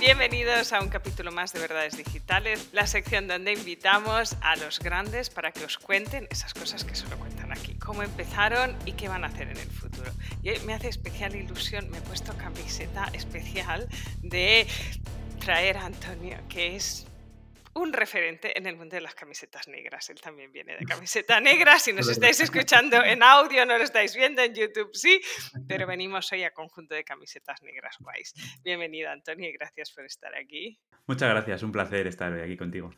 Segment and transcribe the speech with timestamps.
[0.00, 5.28] Bienvenidos a un capítulo más de Verdades Digitales, la sección donde invitamos a los grandes
[5.28, 9.24] para que os cuenten esas cosas que solo cuentan aquí, cómo empezaron y qué van
[9.24, 10.10] a hacer en el futuro.
[10.42, 13.88] Y hoy me hace especial ilusión, me he puesto camiseta especial
[14.22, 14.66] de
[15.38, 17.06] traer a Antonio, que es
[17.74, 20.08] un referente en el mundo de las camisetas negras.
[20.10, 21.78] Él también viene de camiseta negra.
[21.78, 25.20] Si nos estáis escuchando en audio, no lo estáis viendo en YouTube, sí,
[25.68, 28.34] pero venimos hoy a conjunto de camisetas negras guays.
[28.62, 30.78] Bienvenido, Antonio, y gracias por estar aquí.
[31.06, 32.90] Muchas gracias, un placer estar hoy aquí contigo.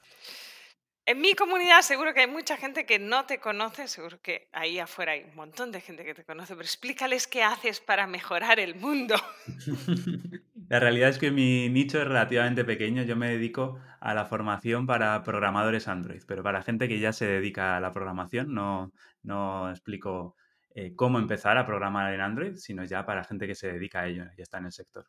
[1.04, 4.78] En mi comunidad seguro que hay mucha gente que no te conoce, seguro que ahí
[4.78, 8.60] afuera hay un montón de gente que te conoce, pero explícales qué haces para mejorar
[8.60, 9.16] el mundo.
[10.72, 13.02] La realidad es que mi nicho es relativamente pequeño.
[13.02, 17.26] Yo me dedico a la formación para programadores Android, pero para gente que ya se
[17.26, 18.90] dedica a la programación, no,
[19.22, 20.34] no explico
[20.74, 24.06] eh, cómo empezar a programar en Android, sino ya para gente que se dedica a
[24.06, 25.04] ello y está en el sector.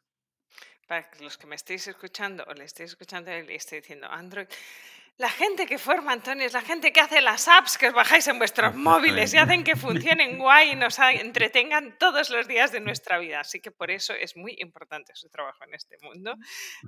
[0.85, 4.47] Para los que me estéis escuchando o le estéis escuchando y estoy diciendo Android,
[5.17, 8.27] la gente que forma, Antonio, es la gente que hace las apps que os bajáis
[8.27, 12.79] en vuestros móviles y hacen que funcionen guay y nos entretengan todos los días de
[12.79, 13.41] nuestra vida.
[13.41, 16.35] Así que por eso es muy importante su trabajo en este mundo.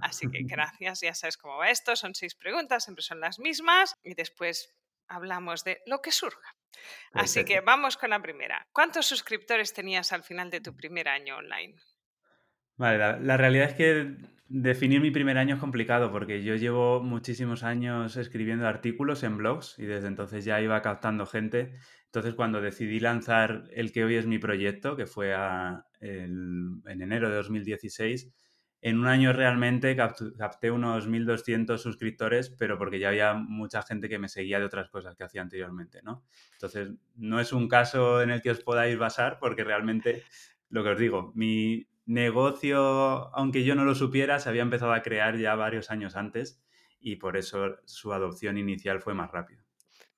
[0.02, 1.96] Así que gracias, ya sabes cómo va esto.
[1.96, 4.74] Son seis preguntas, siempre son las mismas y después
[5.08, 6.56] hablamos de lo que surja.
[7.14, 8.68] Así que vamos con la primera.
[8.72, 11.76] ¿Cuántos suscriptores tenías al final de tu primer año online?
[12.78, 14.18] Vale, la, realidad es que
[14.48, 19.78] definir mi primer año es complicado porque yo llevo muchísimos años escribiendo artículos en blogs
[19.80, 21.74] y desde entonces ya iba captando gente.
[22.06, 25.34] Entonces cuando decidí lanzar el que hoy es mi proyecto, que fue
[26.00, 28.32] en enero de 2016,
[28.82, 34.20] en un año realmente capté unos 1.200 suscriptores, pero porque ya había mucha gente que
[34.20, 36.24] me seguía de otras cosas que hacía anteriormente, ¿no?
[36.54, 40.22] Entonces, no es un caso en el que os podáis basar, porque realmente,
[40.70, 42.80] lo que os digo, mi, negocio,
[43.36, 46.62] aunque yo no lo supiera, se había empezado a crear ya varios años antes
[47.00, 49.64] y por eso su adopción inicial fue más rápido.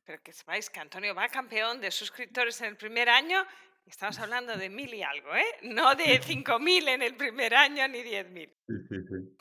[0.03, 3.45] Pero que sepáis que Antonio va campeón de suscriptores en el primer año,
[3.85, 5.45] estamos hablando de mil y algo, ¿eh?
[5.63, 8.53] No de cinco mil en el primer año ni diez mil.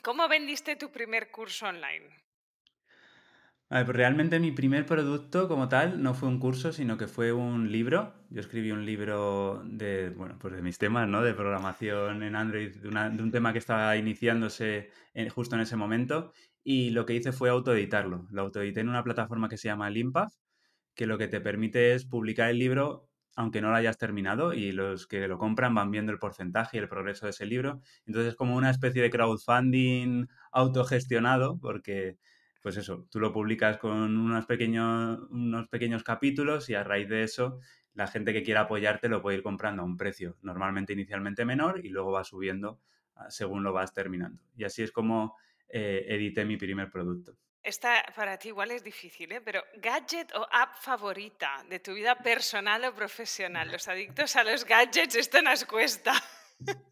[0.03, 2.09] ¿Cómo vendiste tu primer curso online?
[3.69, 8.13] Realmente mi primer producto como tal no fue un curso, sino que fue un libro.
[8.29, 11.21] Yo escribí un libro de, bueno, pues de mis temas, ¿no?
[11.21, 14.89] De programación en Android, de, un tema que estaba iniciándose
[15.33, 16.31] justo en ese momento.
[16.63, 18.27] Y lo que hice fue autoeditarlo.
[18.31, 20.33] Lo autoedité en una plataforma que se llama Limpath,
[20.95, 23.07] que lo que te permite es publicar el libro
[23.37, 26.79] aunque no lo hayas terminado y los que lo compran van viendo el porcentaje y
[26.79, 27.81] el progreso de ese libro.
[28.07, 32.17] Entonces es como una especie de crowdfunding autogestionado porque
[32.61, 37.23] pues eso, tú lo publicas con unos pequeños, unos pequeños capítulos y a raíz de
[37.23, 37.59] eso
[37.97, 41.83] la gente que quiera apoyarte lo puede ir comprando a un precio normalmente inicialmente menor
[41.83, 42.79] y luego va subiendo
[43.15, 44.41] ah, según lo vas terminando.
[44.55, 45.35] Y así es como
[45.67, 47.35] eh, edité mi primer producto.
[47.63, 49.41] Esta para ti igual es difícil, ¿eh?
[49.41, 53.69] pero gadget o app favorita de tu vida personal o profesional.
[53.71, 56.13] Los adictos a los gadgets, esto nos cuesta.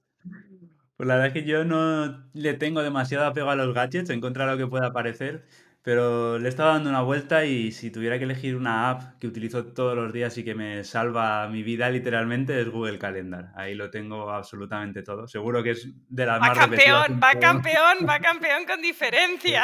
[1.06, 4.22] Pues la verdad es que yo no le tengo demasiado apego a los gadgets en
[4.22, 5.46] contra de lo que pueda parecer,
[5.84, 9.28] pero le he estado dando una vuelta y si tuviera que elegir una app que
[9.28, 13.52] utilizo todos los días y que me salva mi vida literalmente es Google Calendar.
[13.56, 15.28] Ahí lo tengo absolutamente todo.
[15.28, 19.64] Seguro que es de las va más campeón, Va campeón, va campeón con diferencia.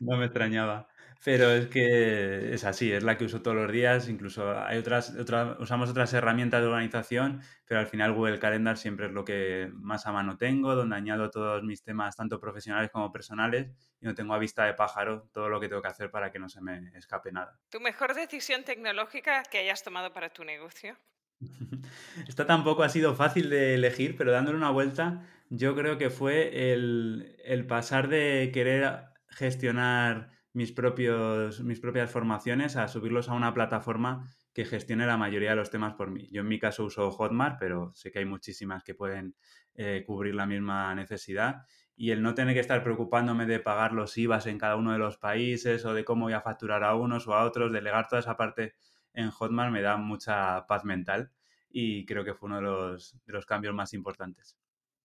[0.00, 0.88] No me extrañaba.
[1.24, 5.14] Pero es que es así, es la que uso todos los días, incluso hay otras,
[5.60, 10.06] usamos otras herramientas de organización, pero al final Google Calendar siempre es lo que más
[10.06, 13.68] a mano tengo, donde añado todos mis temas, tanto profesionales como personales,
[14.00, 16.40] y no tengo a vista de pájaro todo lo que tengo que hacer para que
[16.40, 17.56] no se me escape nada.
[17.70, 20.96] ¿Tu mejor decisión tecnológica que hayas tomado para tu negocio?
[22.26, 26.72] Esta tampoco ha sido fácil de elegir, pero dándole una vuelta, yo creo que fue
[26.72, 33.54] el, el pasar de querer gestionar mis, propios, mis propias formaciones a subirlos a una
[33.54, 36.28] plataforma que gestione la mayoría de los temas por mí.
[36.30, 39.34] Yo en mi caso uso Hotmart, pero sé que hay muchísimas que pueden
[39.74, 41.62] eh, cubrir la misma necesidad.
[41.96, 44.98] Y el no tener que estar preocupándome de pagar los IVAs en cada uno de
[44.98, 48.20] los países o de cómo voy a facturar a unos o a otros, delegar toda
[48.20, 48.74] esa parte
[49.14, 51.30] en Hotmart me da mucha paz mental
[51.70, 54.58] y creo que fue uno de los, de los cambios más importantes.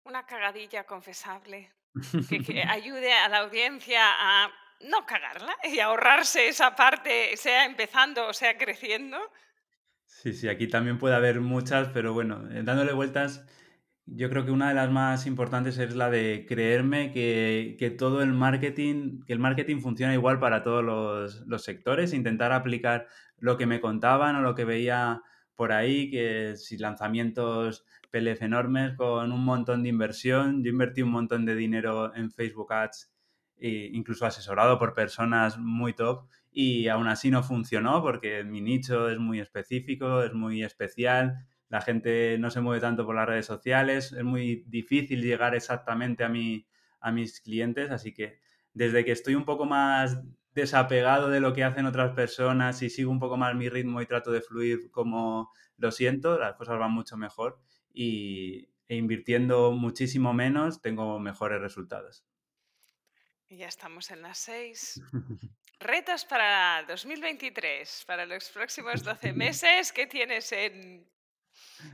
[0.04, 1.72] Una cagadilla confesable
[2.46, 4.50] que ayude a la audiencia a
[4.82, 9.18] no cagarla y ahorrarse esa parte, sea empezando o sea creciendo.
[10.06, 13.46] Sí, sí, aquí también puede haber muchas, pero bueno, eh, dándole vueltas,
[14.06, 18.32] yo creo que una de las más importantes es la de creerme que, todo el
[18.32, 23.08] marketing, que el marketing funciona igual para todos los, los, sectores, intentar aplicar
[23.38, 25.22] lo que me contaban o lo que veía
[25.56, 30.64] por ahí, que si lanzamientos PLF enormes con un montón de inversión.
[30.64, 33.12] Yo invertí un montón de dinero en Facebook Ads,
[33.60, 39.10] e incluso asesorado por personas muy top, y aún así no funcionó porque mi nicho
[39.10, 41.46] es muy específico, es muy especial.
[41.70, 46.24] La gente no se mueve tanto por las redes sociales, es muy difícil llegar exactamente
[46.24, 46.66] a, mi,
[47.00, 48.40] a mis clientes, así que
[48.74, 50.22] desde que estoy un poco más
[50.56, 54.06] desapegado de lo que hacen otras personas y sigo un poco más mi ritmo y
[54.06, 57.60] trato de fluir como lo siento, las cosas van mucho mejor
[57.94, 62.26] y, e invirtiendo muchísimo menos tengo mejores resultados.
[63.50, 65.02] Y ya estamos en las seis.
[65.80, 71.08] Retos para 2023, para los próximos 12 meses, ¿qué tienes en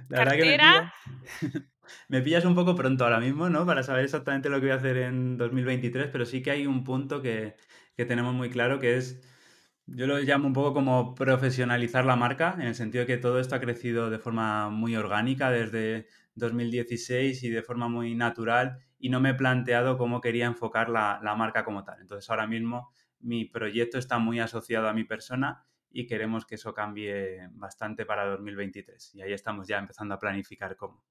[0.10, 0.94] la cartera?
[2.08, 3.66] me, pillas, un poco pronto ahora mismo, ¿no?
[3.66, 6.84] Para saber exactamente lo que voy a hacer en 2023, pero sí que hay un
[6.84, 7.56] punto que,
[7.96, 9.22] que tenemos muy claro que es
[9.86, 13.40] yo lo llamo un poco como profesionalizar la marca, en el sentido de que todo
[13.40, 19.10] esto ha crecido de forma muy orgánica desde 2016 y de forma muy natural y
[19.10, 22.00] no me he planteado cómo quería enfocar la, marca como tal.
[22.00, 22.90] Entonces ahora mismo
[23.20, 28.26] mi proyecto está muy asociado a mi persona y queremos que eso cambie bastante para
[28.28, 29.16] 2023.
[29.16, 31.04] Y ahí estamos ya empezando a planificar cómo.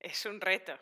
[0.00, 0.72] Es un reto.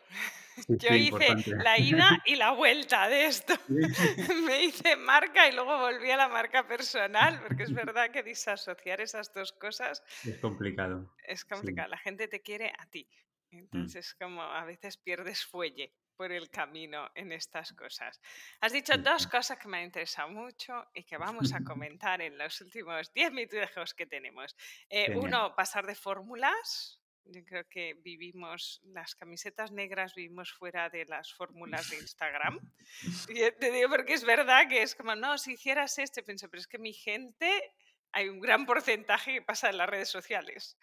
[0.69, 3.53] Yo hice la ida y la vuelta de esto.
[3.67, 9.01] Me hice marca y luego volví a la marca personal, porque es verdad que disasociar
[9.01, 11.13] esas dos cosas es complicado.
[11.27, 11.89] Es complicado.
[11.89, 13.09] La gente te quiere a ti.
[13.51, 13.57] Mm.
[13.59, 18.21] Entonces, como a veces pierdes fuelle por el camino en estas cosas.
[18.59, 22.37] Has dicho dos cosas que me han interesado mucho y que vamos a comentar en
[22.37, 24.55] los últimos 10 minutos que tenemos.
[24.89, 31.05] Eh, uno, pasar de fórmulas yo creo que vivimos, las camisetas negras vivimos fuera de
[31.05, 32.59] las fórmulas de Instagram.
[33.29, 36.61] Y te digo porque es verdad que es como, no, si hicieras esto, pienso, pero
[36.61, 37.73] es que mi gente,
[38.11, 40.77] hay un gran porcentaje que pasa en las redes sociales.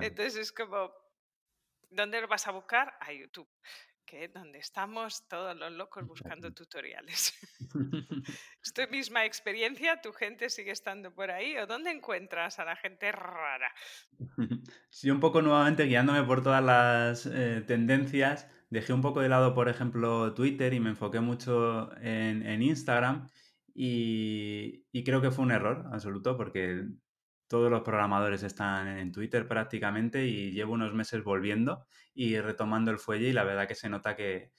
[0.00, 0.92] Entonces es como,
[1.94, 2.94] ¿dónde lo vas a buscar?
[3.00, 3.48] A YouTube,
[4.04, 7.34] que es donde estamos todos los locos buscando tutoriales.
[8.62, 10.00] ¿Es tu misma experiencia?
[10.00, 11.56] ¿Tu gente sigue estando por ahí?
[11.56, 13.72] ¿O dónde encuentras a la gente rara?
[14.90, 19.54] Sí, un poco nuevamente guiándome por todas las eh, tendencias, dejé un poco de lado,
[19.54, 23.28] por ejemplo, Twitter y me enfoqué mucho en, Instagram
[23.74, 26.84] y, creo que fue un error absoluto porque
[27.48, 32.98] todos los programadores están en Twitter prácticamente y llevo unos meses volviendo y retomando el
[32.98, 34.52] fuelle y la verdad que se nota que,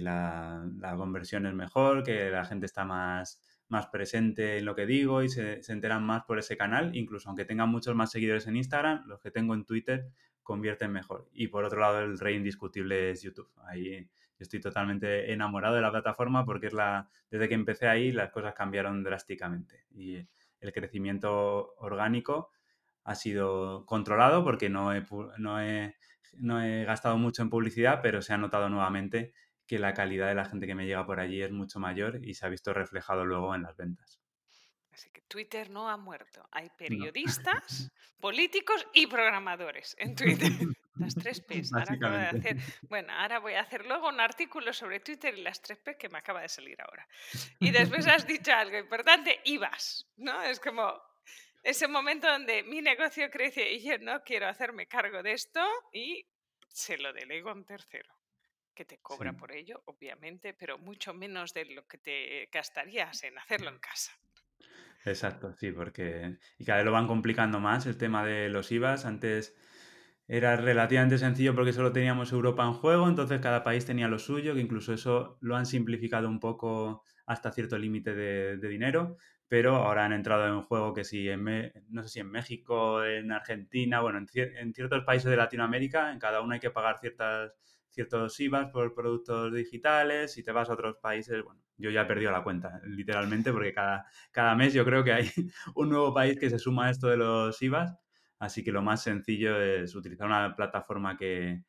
[0.00, 4.86] la, la conversión es mejor, que la gente está más más presente en lo que
[4.86, 8.56] digo y se, enteran más por ese canal, incluso aunque tengan muchos más seguidores en
[8.56, 10.10] Instagram, los que tengo en Twitter
[10.42, 11.28] convierten mejor.
[11.32, 13.50] Y por otro lado, el rey indiscutible es YouTube.
[13.66, 14.08] Ahí
[14.38, 18.54] estoy totalmente enamorado de la plataforma porque es la, desde que empecé ahí las cosas
[18.54, 20.26] cambiaron drásticamente y
[20.66, 22.50] el crecimiento orgánico
[23.04, 25.04] ha sido controlado porque no he,
[25.38, 25.96] no he,
[26.34, 29.34] no he gastado mucho en publicidad, pero se ha notado nuevamente
[29.66, 32.34] que la calidad de la gente que me llega por allí es mucho mayor y
[32.34, 34.20] se ha visto reflejado luego en las ventas.
[34.90, 36.46] Así que Twitter no ha muerto.
[36.52, 37.90] Hay periodistas,
[38.20, 40.50] políticos y programadores en Twitter.
[40.96, 41.72] Las tres P's.
[41.72, 45.60] Ahora de hacer, bueno, ahora voy a hacer luego un artículo sobre Twitter y las
[45.60, 47.06] tres P's que me acaba de salir ahora.
[47.58, 50.42] Y después has dicho algo importante, ibas, ¿no?
[50.42, 51.00] Es como
[51.62, 55.60] ese momento donde mi negocio crece y yo no quiero hacerme cargo de esto
[55.92, 56.26] y
[56.68, 58.12] se lo delego a un tercero
[58.74, 63.38] que te cobra por ello, obviamente, pero mucho menos de lo que te gastarías en
[63.38, 64.12] hacerlo en casa.
[65.04, 69.04] Exacto, sí, porque y cada vez lo van complicando más el tema de los IVAs.
[69.04, 69.54] Antes
[70.26, 74.54] era relativamente sencillo porque solo teníamos Europa en juego, entonces cada país tenía lo suyo,
[74.54, 79.16] que incluso eso lo han simplificado un poco hasta cierto límite de, dinero,
[79.48, 83.32] pero ahora han entrado en juego que si en, no sé si en México, en
[83.32, 87.52] Argentina, bueno, en, en ciertos países de Latinoamérica, en cada uno hay que pagar ciertas
[87.94, 92.06] ciertos IVAs por productos digitales, si te vas a otros países, bueno, yo ya he
[92.06, 95.30] perdido la cuenta, literalmente, porque cada, cada mes yo creo que hay
[95.76, 97.94] un nuevo país que se suma a esto de los IVAs,
[98.38, 101.64] así que lo más sencillo es utilizar una plataforma que,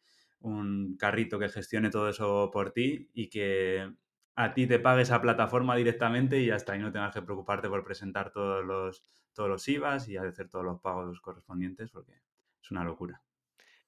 [0.45, 3.91] un carrito que gestione todo eso por ti y que
[4.35, 7.83] a ti te pague esa plataforma directamente y hasta ahí no tengas que preocuparte por
[7.83, 9.03] presentar todos los,
[9.33, 12.13] todos los IVAs y hacer todos los pagos correspondientes, porque
[12.61, 13.21] es una locura.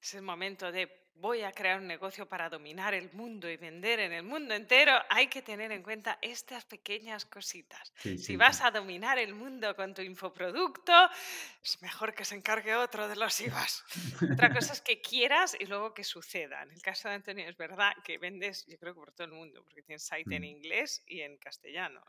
[0.02, 0.90] Es el momento de
[1.20, 4.94] voy a crear un negocio para dominar el mundo y vender en el mundo entero,
[5.10, 7.94] hay que tener en cuenta estas pequeñas cositas.
[7.98, 10.94] si vas a dominar el mundo con tu infoproducto,
[11.64, 13.84] es mejor que se encargue otro de los IVAs.
[14.32, 16.64] Otra cosa es que quieras y luego que suceda.
[16.64, 19.34] En el caso de Antonio es verdad que vendes, yo creo que por todo el
[19.34, 20.46] mundo, porque tienes site en mm.
[20.46, 22.02] inglés y en castellano.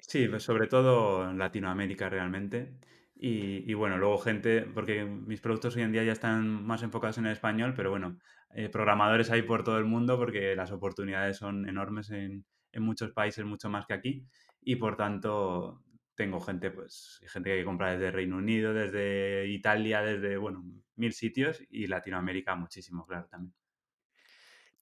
[0.00, 2.72] Sí, pues sobre todo en Latinoamérica realmente.
[3.16, 7.16] Y, y, bueno, luego gente, porque mis productos hoy en día ya están más enfocados
[7.18, 8.18] en el español, pero bueno,
[8.54, 13.12] eh, programadores hay por todo el mundo porque las oportunidades son enormes en, en, muchos
[13.12, 14.26] países, mucho más que aquí.
[14.60, 15.84] Y por tanto,
[16.14, 20.64] tengo gente, pues, gente que compra desde Reino Unido, desde Italia, desde, bueno,
[20.96, 23.54] mil sitios y Latinoamérica muchísimo, claro, también.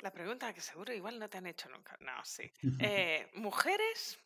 [0.01, 1.97] La pregunta que seguro igual no te han hecho nunca.
[2.01, 2.51] No, sí.
[2.81, 4.19] Eh, ¿Mujeres?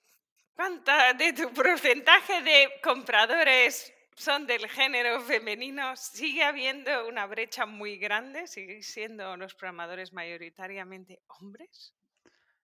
[0.54, 5.94] ¿Cuánta de tu porcentaje de compradores son del género femenino?
[5.96, 8.46] ¿Sigue habiendo una brecha muy grande?
[8.46, 11.94] ¿Siguen siendo los programadores mayoritariamente hombres?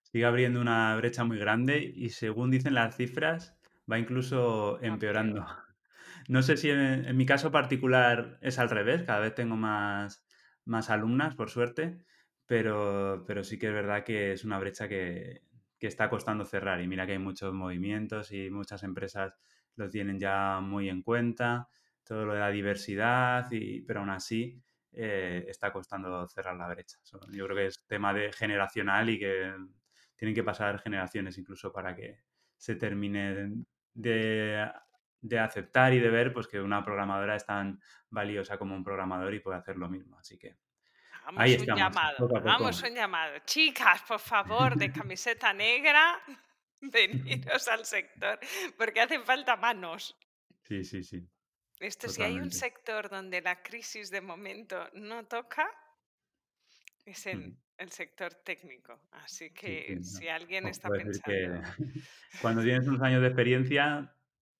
[0.02, 3.56] Sigue abriendo una brecha muy grande y según dicen las cifras,
[3.90, 5.46] va incluso empeorando.
[6.28, 10.24] No sé si en, en mi caso particular es al revés, cada vez tengo más,
[10.64, 12.04] más alumnas, por suerte,
[12.46, 15.42] pero, pero sí que es verdad que es una brecha que,
[15.80, 16.80] que está costando cerrar.
[16.80, 19.34] Y mira que hay muchos movimientos y muchas empresas
[19.76, 21.68] lo tienen ya muy en cuenta,
[22.04, 24.62] todo lo de la diversidad, y, pero aún así
[24.92, 26.98] eh, está costando cerrar la brecha.
[27.30, 29.54] Yo creo que es tema de generacional y que
[30.16, 32.20] tienen que pasar generaciones incluso para que
[32.56, 33.64] se termine
[33.94, 34.70] de,
[35.20, 39.32] de aceptar y de ver pues, que una programadora es tan valiosa como un programador
[39.34, 40.18] y puede hacer lo mismo.
[40.18, 40.56] Así que
[41.24, 43.38] Hagamos un llamado, hagamos un llamado.
[43.44, 46.20] Chicas, por favor, de camiseta negra,
[46.92, 48.38] veniros al sector,
[48.76, 50.16] porque hacen falta manos.
[50.62, 51.26] Sí, sí, sí.
[51.80, 55.68] Esto, si hay un sector donde la crisis de momento no toca,
[57.04, 59.00] es el, el sector técnico.
[59.10, 61.62] Así que si alguien está pensando.
[62.40, 64.14] cuando tienes unos años de experiencia,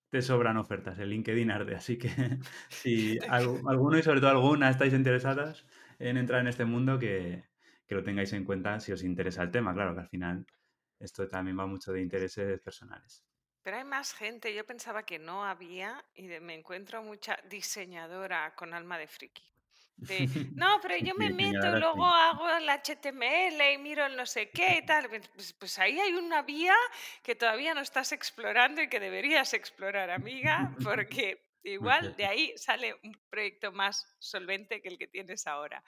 [0.09, 1.75] te sobran ofertas en LinkedIn Arde.
[1.75, 2.09] Así que
[2.69, 5.65] si alguno y sobre todo alguna estáis interesadas,
[5.99, 7.45] en entrar en este mundo, que,
[7.87, 9.73] que, lo tengáis en cuenta si os interesa el tema.
[9.73, 10.45] Claro que al final
[11.03, 13.23] esto también va mucho de intereses personales.
[13.61, 14.53] Pero hay más gente.
[14.53, 19.43] Yo pensaba que no había y me encuentro mucha diseñadora con alma de friki.
[20.55, 24.79] no, pero yo me meto luego hago el HTML y miro el no sé qué
[24.79, 25.07] y tal.
[25.07, 26.75] Pues, pues, pues, ahí hay una vía
[27.21, 32.93] que todavía no estás explorando y que deberías explorar, amiga, porque Igual de ahí sale
[33.03, 35.81] un proyecto más solvente que el que tienes ahora.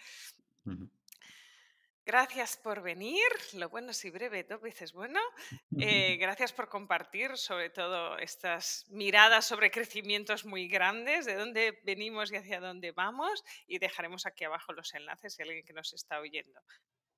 [2.06, 3.26] Gracias por venir.
[3.54, 5.20] Lo bueno si breve, dos veces bueno.
[5.78, 12.32] Eh, gracias por compartir sobre todo estas miradas sobre crecimientos muy grandes, de dónde venimos
[12.32, 13.44] y hacia dónde vamos.
[13.68, 16.62] Y dejaremos aquí abajo los enlaces si alguien que nos está oyendo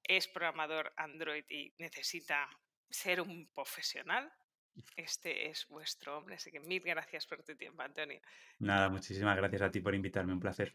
[0.03, 2.49] es programador Android y necesita
[2.89, 4.31] ser un profesional
[4.95, 6.35] este es vuestro hombre.
[6.35, 8.21] Así que mil gracias por tu tiempo, Antonio.
[8.59, 10.73] Nada, muchísimas gracias a ti por invitarme, un placer.